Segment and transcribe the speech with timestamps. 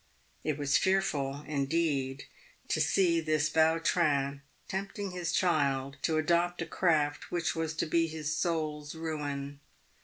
[0.43, 2.23] It was fearful, indeed,
[2.69, 8.07] to see this Vautrin tempting his child to adopt a craft which was to be
[8.07, 9.59] his soul's ruin.